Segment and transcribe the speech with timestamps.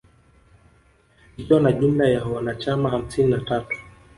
[1.37, 3.77] Ikiwa na jumla ya wanachama hamsini na tatu